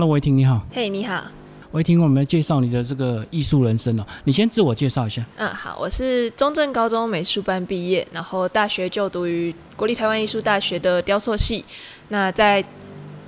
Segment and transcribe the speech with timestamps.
[0.00, 0.62] Hello，维婷，你好。
[0.72, 1.22] 嘿，你好。
[1.72, 4.06] 维婷，我们来介绍你的这个艺术人生哦。
[4.24, 5.22] 你先自我介绍一下。
[5.36, 11.62] 嗯，好，我是中正高中美术班毕业，然后大学就读于国立台湾艺术大学的雕塑系。
[12.08, 12.64] 那在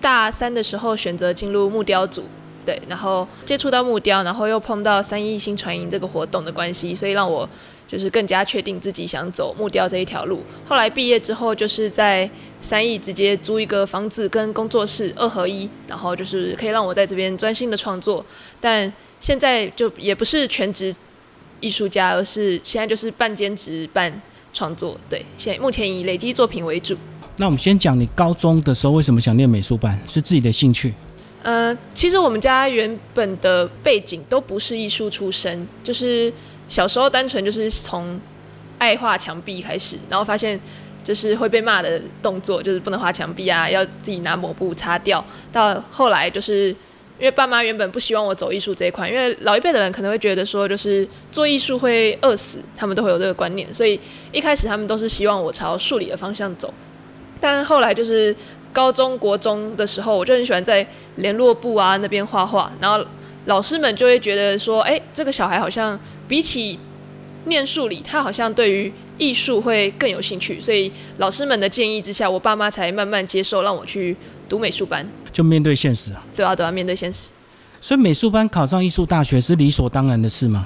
[0.01, 2.25] 大三的时候选择进入木雕组，
[2.65, 7.49] 对，然后接触到木雕，然后又碰到三一新传营这个活动的关系，所以让我。
[7.89, 10.43] 就是更加确定自己想走木雕这一条路。
[10.65, 18.25] 后来毕业之后，就是在三义直接租一个房子跟工作室二合一，然后就是可以让我在这边专心的创作。
[18.59, 18.91] 但
[19.21, 20.95] 现在就也不是全职
[21.61, 24.23] 艺术家，而是现在就是半兼职半
[24.55, 24.97] 创作。
[25.11, 26.97] 对，现目前以累积作品为主。
[27.37, 30.01] 那我们先讲你高中的时候为什么想念美术班？
[30.07, 30.95] 是自己的兴趣？
[31.43, 36.33] 呃，其实我们家原本的背景都不是艺术出身，就是。
[36.69, 38.19] 小时候单纯就是从
[38.79, 40.59] 爱画墙壁开始，然后发现
[41.05, 45.23] 就是会被骂的动作，就是不能画墙壁啊，要自己拿抹布擦掉。
[45.53, 46.69] 到后来就是
[47.19, 56.73] 因为爸妈原本不希望我走艺术这一块，因为老一辈的人可能会觉得说，就是做艺术会饿死，他们都会有这个观念，所以一开始他们都是希望我朝数理的方向走。
[57.39, 58.35] 但后来就是
[58.73, 63.05] 高中国中的时候，我就很喜欢在联络部啊那边画画，然后
[63.47, 65.99] 老师们就会觉得说，哎，这个小孩好像。
[66.29, 66.79] 比起
[67.45, 74.17] 念数理，他好像对于艺术会更有兴趣，所以老师们的建议之下，我爸妈才慢慢接受让我去
[74.49, 75.07] 读美术班。
[75.31, 76.25] 就面对现实啊？
[76.35, 77.29] 对啊，对啊面对现实。
[77.83, 80.65] 所以美术班考上艺术大学是理所当然的事吗？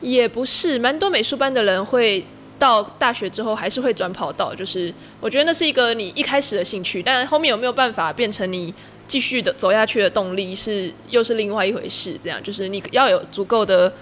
[0.00, 2.24] 也不是，蛮多美术班的人会
[2.62, 8.72] 到大学之后还是会转跑道，就是我觉得那是一个你一开始的兴趣，但后面有没有办法变成你
[9.08, 12.16] 继续的走下去的动力，是又是另外一回事。
[12.22, 13.92] 这样就是你要有足够的。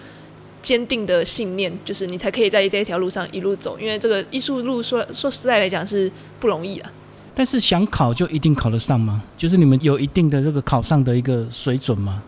[0.63, 3.79] 坚定的信念，就是你才可以在这条路上一路走。
[3.81, 6.93] 因为这个艺术路说说实在来讲是不容易啊。
[7.35, 9.23] 但是想考就一定考得上吗？
[9.39, 12.23] 就是你们有一定的这个考上的一个水准吗？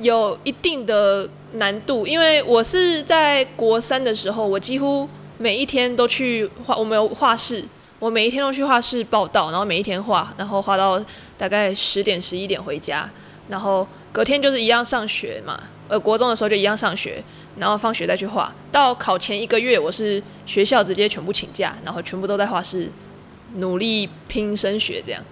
[0.00, 7.64] 有一定的难度，因为我是在国三的时候，我几乎每一天都去画，我们有画室，
[7.98, 11.02] 我每一天都去画室报道，然后每一天画，然后画到
[11.36, 13.08] 大概十点十一点回家，
[13.48, 15.60] 然后隔天就是一样上学嘛。
[15.88, 17.22] 呃，国中的时候就一样上学。
[17.58, 22.92] 然后放学再去画，到考前一个月，我是学校直接全部请假，然后全部都在画室
[23.54, 25.22] 努力拼升学这样。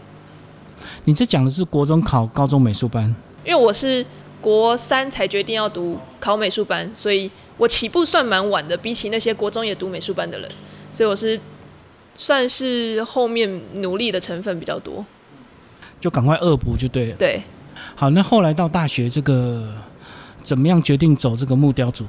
[1.04, 3.15] 你这讲的是国中考高中美术班？
[3.44, 4.03] 因为我是
[4.44, 10.50] 国三才决定要读考美术班，所以我起步算蛮晚的，比起那些国中也读美术班的人，
[10.93, 11.41] 所以我是
[12.15, 15.03] 算是后面努力的成分比较多。
[15.99, 17.16] 就赶快恶补就对了。
[17.16, 17.43] 对。
[17.97, 19.72] 好，那后来到大学这个。
[20.44, 22.04] 怎么样决定走这个木雕组？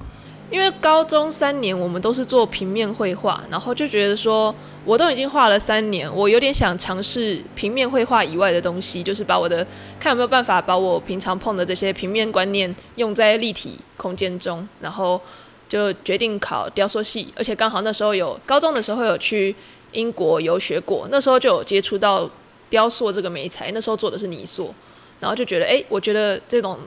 [0.51, 4.53] 因为高中三年我们都是做平面绘画，然后就觉得说，
[4.85, 9.66] 我都已经画了三年，我有点想尝试平面绘画以外的东西，就是把我的
[10.00, 15.19] 看有没有办法把我平常碰的这些平面观念用在立体空间中，然后
[15.67, 19.56] 就决定考雕塑系，而且刚好那时候有高中的时候有去
[19.91, 22.29] 英国游学过，那时候就有接触到
[22.69, 24.73] 雕塑这个美材，那时候做的是泥塑，
[25.19, 26.79] 然后就觉得，哎，我觉得这种。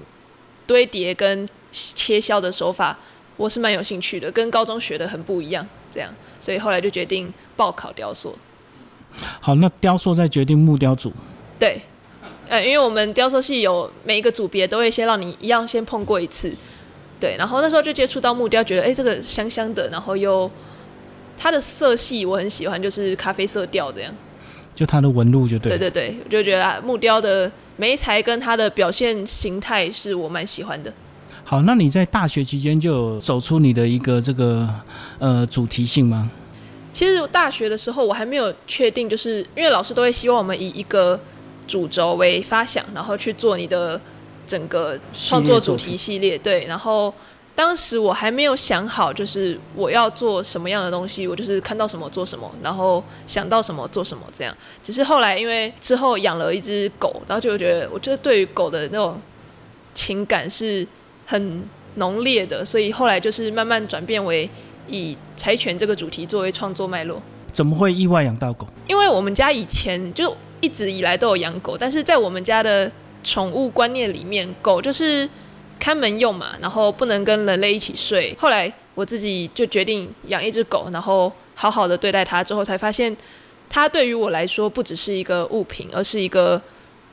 [0.68, 2.94] 堆叠跟切削的手法，
[3.38, 8.36] 我是蛮有兴趣的，跟高中学的很不一样，这样，所以后来就决定报考雕塑。
[9.40, 11.10] 好，那雕塑再决定木雕组。
[11.58, 11.80] 对，
[12.48, 16.52] 呃，因为我们雕塑系有每一个组别都会先让你一样先碰过一次，
[17.18, 20.50] 对，然后那时候就接触到木雕，觉得哎这个香香的，然后又
[21.38, 24.12] 它的色系我很喜欢，就是咖啡色调这样。
[24.74, 25.78] 就它的纹路就对。
[25.78, 27.50] 对对对，我就觉得啊木雕的。
[27.80, 30.92] 眉材跟它的表现形态是我蛮喜欢的。
[31.50, 34.68] 好，那你在大学期间就走出你的一个这个
[35.18, 36.30] 呃主题性吗？
[36.92, 41.18] 其实大学的时候我还没有确定，就是因为老师都会希望我们以一个
[41.66, 43.98] 主轴为发想，然后去做你的
[44.46, 46.36] 整个创作主题系列。
[46.36, 47.12] 对，然后。
[47.54, 54.56] 当时我还没有想好，就是我要做什么样的东西，我就是看到什么做什么，然后想到什么做什么这样。
[54.80, 59.20] 只是后来因为之后养了一只狗，然后就觉得，我觉得对于狗的那种
[59.92, 60.86] 情感是
[61.28, 61.62] 很
[61.96, 64.48] 浓烈的，所以后来就是慢慢转变为
[64.88, 67.22] 以柴犬这个主题作为创作脉络。
[67.52, 68.66] 怎么会意外养到狗？
[68.86, 72.90] 因为我们家以前就一直以来都有养狗，但是在我们家的
[73.22, 75.28] 宠物观念里面，狗就是。
[75.80, 78.34] 看门用嘛，然后不能跟人类一起睡。
[78.36, 82.42] 后来我自己就决定养一只狗，然后好好的对待它。
[82.42, 83.16] 之后才发现，
[83.68, 86.60] 它对于我来说不只是一个物品，而是一个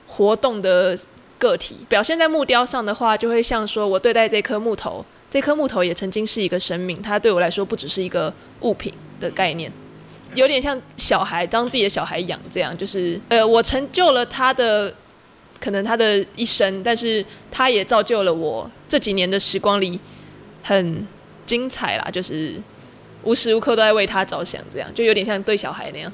[0.07, 0.97] 活动的
[1.37, 1.77] 个体。
[1.87, 7.01] 表现在木雕上的话，就会像说我对待这棵木头，这棵木头也曾经是一个生命。
[7.01, 9.71] 它对我来说不只是一个物品的概念，
[10.33, 12.77] 有点像小孩当自己的小孩养这样。
[12.77, 14.93] 就是呃，我成就了他的。
[15.57, 19.97] 可能他的一生，但是他也造就了我这几年的时光里
[20.61, 21.07] 很
[21.47, 22.61] 精彩啦，就是
[23.23, 26.11] 无时无刻都在为他着想，这样就有点像对小孩那样。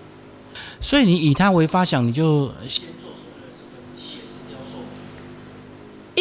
[0.80, 2.50] 所以你以他为发想，你就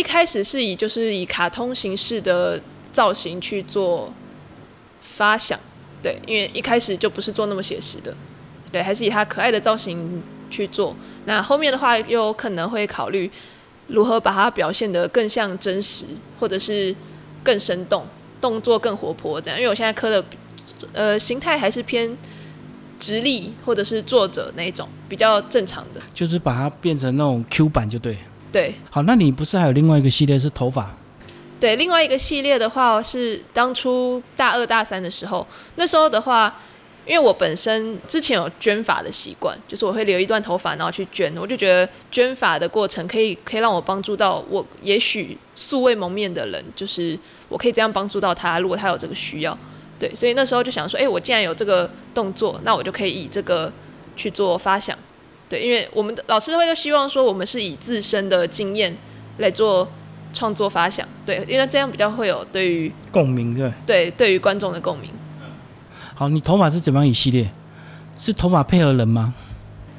[0.00, 2.58] 一开始是以就是以卡通形式的
[2.91, 4.11] 造型去做
[5.02, 5.61] 发想，
[6.02, 8.17] 对，因为一开始就不是做那么写实的，
[8.73, 10.97] 对，还是以他可爱的造型去做。
[11.26, 13.31] 那后面的话又可能会考虑
[13.88, 16.06] 如何把它表现得更像真实，
[16.38, 16.97] 或者是
[17.44, 18.06] 更生动，
[18.41, 19.61] 动作更活泼这样。
[19.61, 20.25] 因为我现在刻的
[20.94, 22.17] 呃形态还是偏
[22.99, 28.17] 直立或者是坐着那种比较正常的，就是把它变成那种 Q 版就对。
[28.52, 30.94] 对，好，那你不是还有另外一个系列是头发？
[31.61, 36.58] 对，另外一个系列的话是当初大二大三的时候，那时候的话，
[37.06, 47.19] 因为我本身之前有捐发的习惯，就是我会留一段头发然后去捐，我就觉得捐发的过程可以可以让我帮助到我，也许素未谋面的人，就是
[47.49, 49.56] 我可以这样帮助到他，如果他有这个需要，
[49.99, 53.70] 对，所以那时候就想说，哎，我既然有这个动作，那我就可以以这个
[54.17, 54.97] 去做发想。
[55.50, 58.97] 对，因为我们的老师会都希望说，我们是以自身的经验
[59.38, 59.87] 来做
[60.32, 65.11] 创作发想，对，因为这样比较会有对于共鸣，对，对，对于观众的共鸣。
[66.14, 67.50] 好，你头发是怎么样一系列？
[68.17, 69.35] 是头发配合人吗？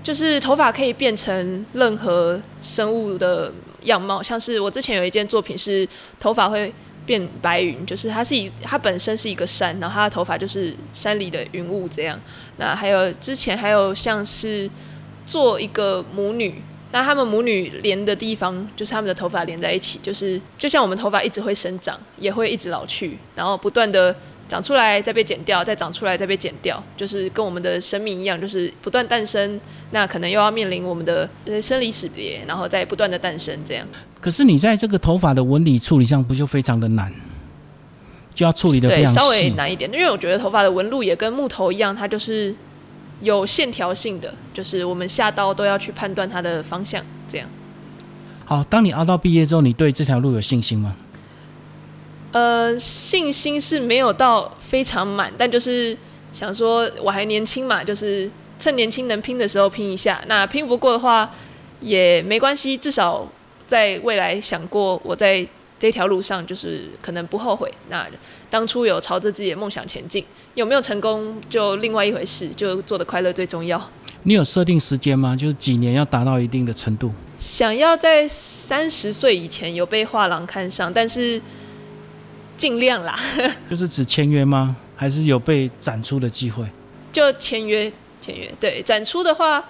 [0.01, 3.51] 就是头发可以变成任何生物的
[3.81, 5.86] 样貌，像是我之前有一件作品是
[6.18, 6.74] 头发会
[7.06, 12.18] 变白云，就是它是以它本身是一个山，然后它的头发就是山里的云雾这样。
[12.56, 14.69] 那还有之前还有像是。
[15.26, 24.14] 做一个母女，那他们母女连的地方就是他们的头发连在一起，就是就像我们头发一直会生长，也会一直老去，然后不断的
[24.50, 29.58] 长出来，再被剪掉，再长出来，再被剪掉，就是跟我们的生命一样，就是不断诞生。
[29.92, 31.30] 那可能又要面临我们的
[31.62, 33.88] 生离死别，然后再不断的诞生这样。
[34.20, 37.14] 可是你在这个头发的纹理处理上，不就非常的难？
[38.36, 42.54] 就要处理的非常稍微难一点，因为我觉得头发的纹路也跟木头一样，它就是。
[43.22, 47.48] 有线条性的，就是我们下刀都要去判断它的方向，这样。
[48.46, 50.96] 好，当你熬到毕业之后，你对这条路有信心吗？
[52.32, 55.98] 呃，信心是没有到非常满，但就是
[56.34, 58.30] 想说我还年轻嘛，就是
[58.60, 60.22] 趁年轻能拼的时候拼一下。
[60.28, 61.32] 那拼不过的话
[61.80, 63.28] 也没关系，至少
[63.68, 65.48] 在未来想过我在。
[65.81, 67.74] 这条路上就是可能不后悔。
[67.89, 68.07] 那
[68.51, 70.24] 当初有朝着自己的梦想前进，
[70.54, 72.48] 有没有成功就另外一回事。
[72.50, 73.89] 就做的快乐最重要。
[74.22, 75.36] 你有设定时间吗？
[75.36, 77.12] 就是几年要达到一定的程度？
[77.36, 81.42] 想要在三十岁以前有被画廊看上，但是
[82.56, 83.19] 尽量啦。
[83.68, 84.75] 就是只签约吗？
[84.95, 86.63] 还是有被展出的机会？
[87.12, 87.92] 就签约，
[88.22, 88.54] 签约。
[88.60, 89.68] 对，展出的话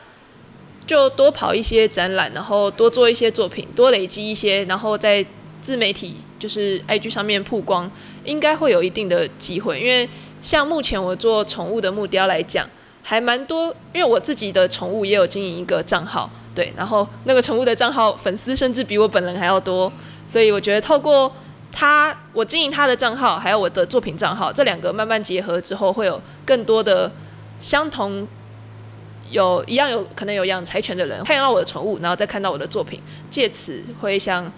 [0.85, 5.25] 就多跑一些展览，然后多做一些作品，多累积一些，然后再。
[5.61, 7.89] 自媒体就是 IG 上面曝光，
[8.23, 9.79] 应该会有一定的机会。
[9.79, 10.09] 因为
[10.41, 12.67] 像目前我做宠物的木雕来讲，
[13.03, 13.67] 还蛮多。
[13.93, 19.91] 因为我自己的宠物也有经营一个账号，对，然后那个宠物的账号粉丝甚至比我本人还要多。
[20.27, 21.31] 所以我觉得透过
[21.71, 27.11] 他，我经营他的账号，还有我的作品账号，这两个慢慢结合之后，会有更多的
[27.59, 28.27] 相同，
[29.29, 32.99] 有一样有可能有养柴犬的人看到我的宠物，然后再看到我的作品，
[33.29, 34.51] 借此会像。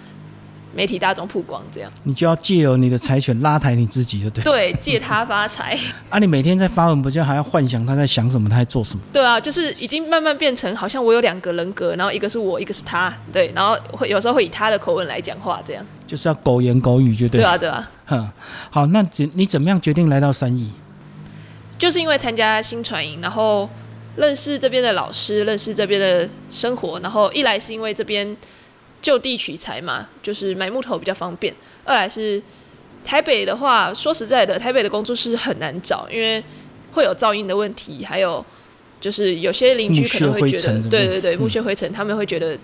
[0.76, 4.44] 媒体大众曝光，这样你就要借由你的柴犬拉抬你自己，就对。
[4.44, 5.78] 对，借他发财。
[6.10, 9.04] 啊，你每天在发文，不就还要幻想他在想什么，他在做什么？
[9.14, 13.14] 对啊，就是已经慢慢变成好像我有两个人格，然后一个是我，一个是他。
[13.32, 15.86] 对，然后会有时候会以他的口吻来讲话，这样。
[16.08, 17.42] 就是要狗言狗语，就对。
[17.42, 17.92] 对啊，对啊。
[18.08, 18.30] 哼，
[18.72, 20.72] 好，那怎你怎么样决定来到三义？
[21.78, 23.70] 就是因为参加新传营，然后
[24.16, 28.36] 认识这边的老师，认识这边的生活，然后一来是因为这边。
[29.04, 31.54] 就地取材嘛，就是买木头比较方便。
[31.84, 32.42] 二来是
[33.04, 36.42] 台北的话，说实在的，台北的工作室很难找，因为
[36.94, 38.44] 会有噪音的问题，还有
[39.02, 42.58] 就是有些邻居可能会觉得，对对对，木屑灰尘，他们会觉得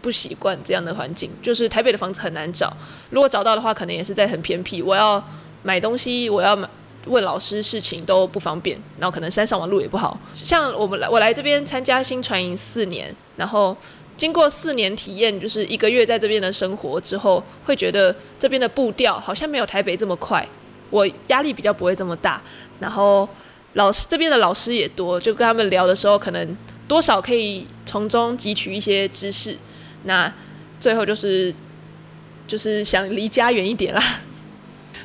[0.00, 1.30] 不习惯这样的环境。
[1.42, 2.74] 就是台北的房子很难找，
[3.10, 4.80] 如果找到的话，可能也是在很偏僻。
[4.80, 5.22] 我要
[5.62, 6.66] 买东西，我要买
[7.04, 10.18] 问老师事情都不方便，然后可能山上网路也不好。
[10.34, 13.76] 像我们来，我来这边参加新传营四年，然后。
[14.16, 20.46] 经过四年体验，就是一个月在这边的生活之后，会觉得这边的步调好像没有台北这么快，
[20.90, 22.40] 我压力比较不会这么大。
[22.78, 23.28] 然后
[23.74, 29.56] 老师这边的老师也多，就跟他们聊的时候，可能多少可以从中汲取一些知识。
[30.04, 30.32] 那
[30.78, 31.54] 最后就是
[32.46, 34.02] 就是想离家远一点啦。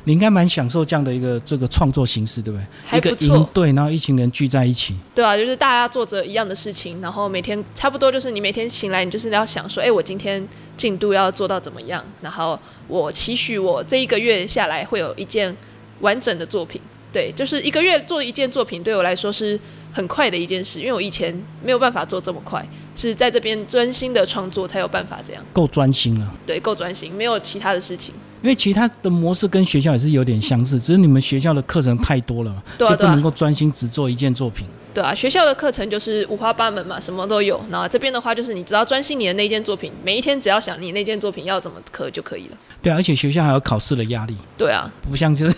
[0.08, 2.96] 你应该蛮享受这样的一个这个创作形式，对不对？
[2.96, 4.96] 一个还不错，营队，然后一群人聚在一起。
[5.14, 10.42] 对啊，就是大家做着一样的事情，然后每天差不多就是你每天醒来，你就是要想说，哎，我今天
[10.78, 15.54] 进度要做到怎么样，然后我期许我这一个月下来会有一件
[16.00, 16.80] 完整的作品。
[17.12, 19.60] 对，就是一个月做一件作品，对我来说是
[19.92, 25.44] 很快的一件事，因为我以前没有办法做这么快，是在这边专心的创作才有办法这样。
[25.52, 28.14] 够专心了，对，够专心，没有其他的事情。
[28.42, 34.66] 因为其他的模式跟学校也是有点相似，只是你们学校的课程太多了嘛，对啊，就不能够专心只做一件作品。
[34.94, 37.60] 对啊，学校的课程就是五花八门嘛，什么都有。
[37.70, 42.56] 然后这边的话，就是你只要专心你的那件作品，每一天只要想你那件作品要怎么刻就可以了。
[42.82, 45.54] 对啊，而且学校还有考试的压力，对啊，不像就是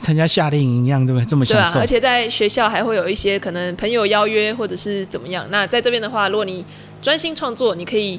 [0.00, 1.26] 参加夏令营一样，对不对？
[1.26, 1.80] 这么对啊，享受。
[1.80, 5.46] 而且在学校还会有一些可能朋友邀约或者是怎么样。
[5.50, 6.64] 那在这边的话，如果你
[7.00, 8.18] 专心创作，你可以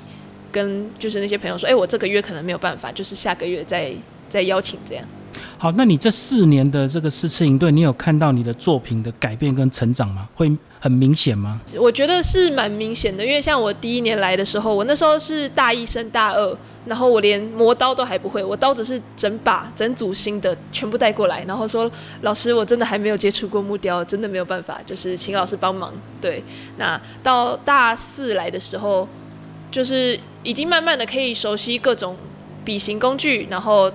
[0.54, 3.92] 跟就是那些朋友说，哎，我这个月可能没有办法，就是下个月再
[4.30, 5.04] 再邀请这样。
[5.58, 10.28] 好，那你这四年的这个四次营队，你有看到你的作品的改变跟成长吗？
[10.36, 11.60] 会很明显吗？
[11.80, 21.90] 我觉得是蛮明显的，因为像我第一年来的时候，我那时候是大一升大二，然后我连磨刀都还不会，我刀子是整把整组新的全部带过来，然后说
[22.22, 25.92] 老师，我真的还没有接触过木雕，真的没有办法，就是请老师帮忙。
[26.22, 26.44] 对，
[26.78, 29.08] 那到大四来的时候，
[29.74, 32.16] 就是已经慢慢的可以熟悉各种
[32.64, 33.92] 笔型工具，然后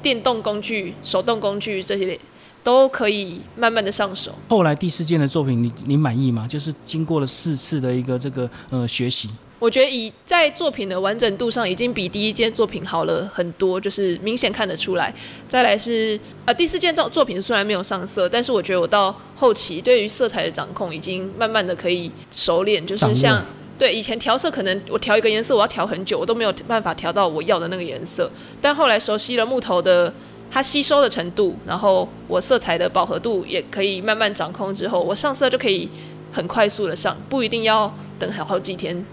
[0.00, 2.16] 电动工具、手动工具这些
[2.62, 4.30] 都可以慢慢的上手。
[4.48, 6.46] 后来第四件的作品，你你满意吗？
[6.48, 9.28] 就是经过了四次的一个这个呃学习，
[9.58, 15.12] 我觉得以在作品的完整度上，已经比第一件作品好了很多，就是明显看得出来。
[15.48, 23.44] 再来是呃第四件作作品虽然没有上色，但是我觉得我到后期对于色彩的掌控已经慢慢的可以熟练，就是像。
[23.78, 28.30] 对，以前调色可能我调一个颜色，我要调很久，我都没有办法调到我要的那个颜色。
[28.60, 30.12] 但后来熟悉了木头的
[30.50, 35.88] 它吸收的程度，然后我色彩的饱和度也可以慢慢掌控之后，我上色就可以
[36.32, 39.04] 很快速的上，不一定要等好好几天。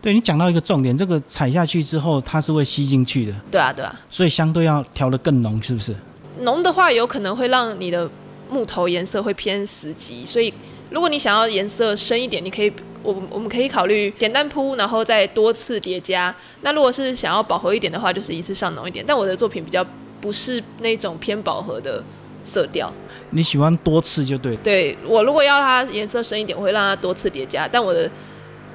[0.00, 4.00] 对你讲到一个重点，这个踩下去之后，它是会吸进去的，对啊，对啊。
[4.10, 5.94] 所以相对要调的更浓，是不是？
[6.40, 8.10] 浓的话，有可能会让你的
[8.50, 10.52] 木头颜色会偏死寂，所以
[10.90, 16.34] 如果你想要颜色深一点，你可以，我我们可以考虑简单铺，然后再多次叠加。
[16.62, 19.04] 那如果是想要饱和一点的话，就是一次上浓一点。
[19.06, 19.84] 但我的作品比较
[20.20, 22.02] 不是那种偏饱和的
[22.44, 22.92] 色调，
[23.30, 24.56] 你喜欢多次就对。
[24.56, 28.10] 对我如果要它颜色深一点，我会让它多次叠加，但我的。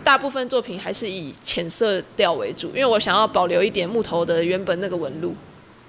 [0.04, 5.36] 大部分作品还是以浅色调为主，因为我想要保留一点木头的原本那个纹路，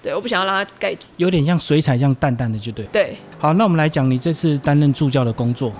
[0.02, 1.06] 对，我不想要让它盖住。
[1.18, 2.84] 有点像水彩一样淡淡的就对。
[2.86, 5.72] 对，好，那我们来讲你这次担任助教的工作。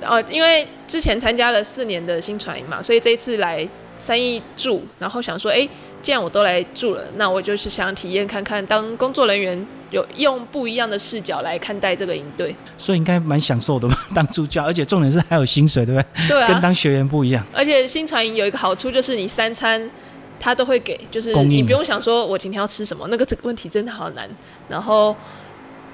[0.00, 3.66] 呃，因为之前参加了四年的新传营嘛，所以这一次来
[3.98, 5.66] 三义住，然后想说，哎，
[6.02, 12.54] 既然我都来住了，那我就是想体验看看当工作人员，有用不一样的视角来看待这个营队。
[12.76, 16.28] 所以应该蛮享受的吧， 当助教，而且重点是还有薪水，对不对？
[16.28, 17.42] 对啊，跟当学员不一样。
[17.54, 19.90] 而且新传营有一个好处就是你三餐
[20.38, 24.28] 他都会给，就是你不用想说我今天要吃什么，那个这个问题真的好难。
[24.68, 25.16] 然后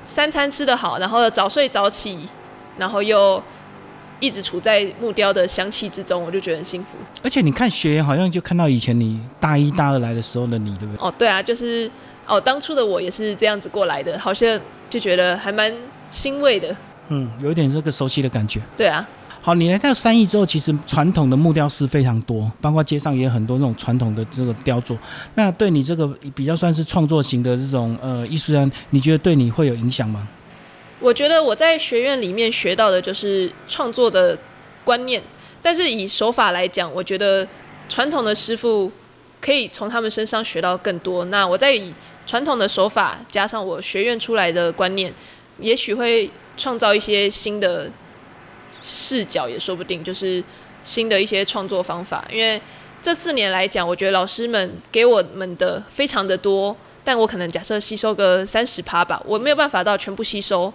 [0.04, 2.26] 三餐吃得好，然后早睡早起，
[2.78, 3.40] 然后又
[4.20, 6.88] 一直处在木雕的香气之中，我就觉得很幸福。
[7.22, 11.04] 而且你看学员好像就看到以前你大一大二来的时候的你，对不对？
[11.04, 11.90] 哦，对啊，就是
[12.26, 15.72] 哦，当初的我也是这样子过来的，好像就觉得还蛮
[16.10, 16.76] 欣慰的。
[17.08, 18.60] 嗯，有一点这个熟悉的感觉。
[18.76, 19.04] 对啊，
[19.40, 24.96] 好，你来到三义之后，其实传统的木雕师非常多，包括街上也有很多那种传统的这个雕作。
[25.34, 30.28] 那对你这个比较算是创作型的这种呃艺术家，你觉得对你会有影响吗？
[31.00, 34.38] 我觉得我在学院里面学到的就是创作的
[34.84, 35.22] 观念，
[35.62, 37.46] 但是以手法来讲，我觉得
[37.88, 38.92] 传统的师傅
[39.40, 41.24] 可以从他们身上学到更多。
[41.24, 41.92] 那我再以
[42.26, 45.12] 传统的手法加上我学院出来的观念，
[45.58, 47.90] 也许会创造一些新的
[48.82, 50.44] 视角，也说不定，就是
[50.84, 52.22] 新的一些创作方法。
[52.30, 52.60] 因为
[53.00, 56.76] 这四年来讲，我觉得老师们给我们的非常的多。
[57.02, 60.72] 但我可能假设吸收个三十趴吧，我没有办法到全部吸收，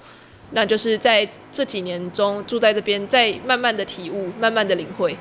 [0.51, 5.15] 那就是在这几年中住在这边，再慢慢的体悟，慢慢的领会，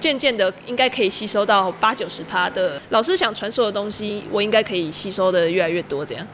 [0.00, 6.26] 渐渐的应该可以吸收到八九十趴的老师想传授的东西，我应该可以吸收的越来越多，这样。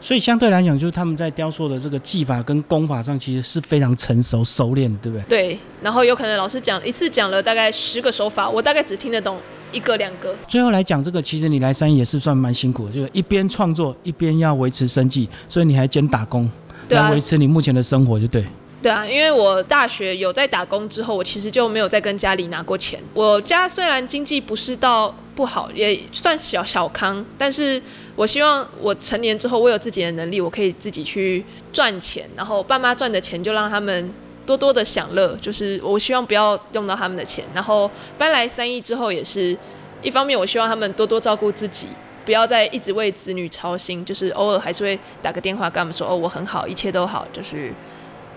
[0.00, 5.24] 所以相对来讲，就是他们在雕塑的这个技法跟功法上，其实是非常成熟熟练，对不对？
[5.28, 9.38] 对，然后有可能老师讲一次讲了大概十个手法，我大概只听得懂
[9.72, 10.34] 一个两个。
[10.46, 16.50] 最后来讲，这个其实你来三义也是算蛮辛苦的，就是一边创作一边要维持生计，所以你还兼打工
[16.88, 18.44] 来维持你目前的生活，就对。
[18.82, 22.98] 对啊，因为我大学有在打工之后，我其实就没有再跟家里拿过钱。
[23.14, 27.80] 我家虽然经济不是到不好，也算小小康，但是
[28.16, 34.10] 我希望我成年之后，我有自己的能力，我可以自己去赚钱，然后爸妈赚的钱就让他们
[34.46, 35.36] 多多的享乐。
[35.40, 37.44] 就是我希望不要用到他们的钱。
[37.54, 39.56] 然后搬来三义之后，也是
[40.02, 41.88] 一方面，我希望他们多多照顾自己。
[42.24, 47.72] 不要再一直为子女操心，就是偶尔还是会打个电话跟他们说：“哦，我很好，一切都好。”就是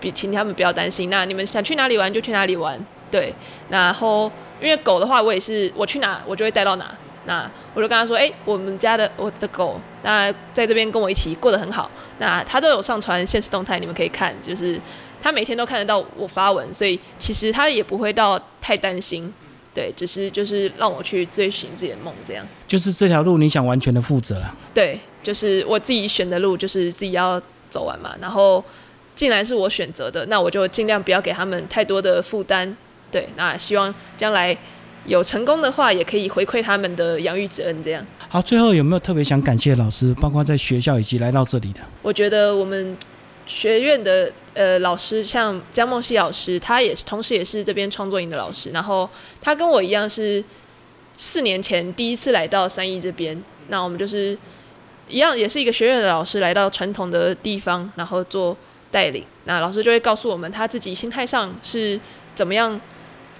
[0.00, 1.08] 比请他们不要担心。
[1.08, 2.76] 那你们想去哪里玩就去哪里玩，
[3.12, 3.32] 对。
[3.68, 6.92] 然后因为狗的话，我也是我去哪我就会带到哪。
[7.26, 11.90] 那我就跟他说：“哎，我们家的我的狗，那在这边跟我一起过得很好。
[12.18, 14.80] 那他都有上传现实动态，你们可以看，就是
[15.20, 19.32] 他每天都看得到我发文，所以其实他也不会到太担心。”
[19.74, 22.46] 对，只是就是让我去追寻自己的梦，这样。
[22.66, 24.54] 就是这条路，你想完全的负责了。
[24.72, 28.16] 对，就是我自己选的路，就是自己要走完嘛。
[28.18, 28.64] 然后，
[29.14, 32.74] 既然是我选择的，那我就尽量不要给他们太多的负担。
[33.12, 34.56] 对，那希望将来
[35.06, 38.06] 有成功的话，也可以回馈他们的养育之恩，这样。
[38.28, 41.80] 好，最后有没有特别想感谢老师，包括在学校以及来到这里的？
[42.02, 42.96] 我觉得我们。
[43.48, 48.70] 学院的呃老师像江梦溪老师，他也是同时也是这边创作营的老师。
[48.70, 49.08] 然后
[49.40, 50.42] 他跟我一样是
[51.16, 53.40] 四年前第一次来到三义这边。
[53.68, 54.36] 那我们就是
[55.06, 58.56] 一样，也是一个学院的老师来到传统的地方，然后做
[58.90, 59.24] 带领。
[59.44, 62.00] 那老师就会告诉我们他自己心态上是
[62.34, 62.80] 怎么样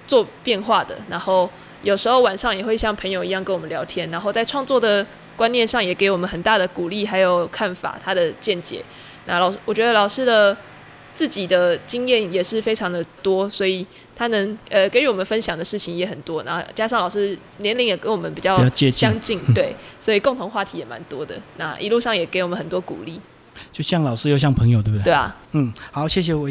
[0.07, 0.97] 做变化的。
[1.09, 1.49] 然后
[1.83, 4.09] 有时候晚上也会像朋友一样跟我们聊天。
[4.09, 8.83] 然后在创作的观念上也给我们很大的鼓励，还有看法，他的见解。
[9.25, 10.55] 那老师，我觉得老师的
[11.13, 13.85] 自己的经验也是非常的多，所以
[14.15, 16.43] 他能呃给予我们分享的事情也很多。
[16.43, 18.57] 然后加上老师年龄也跟我们比较
[18.91, 21.35] 相近，对，所以共同话题也蛮多的。
[21.57, 23.19] 那一路上也给我们很多鼓励，
[23.71, 25.05] 就像老师又像朋友，对不对？
[25.05, 26.45] 对啊，嗯，好，谢谢我。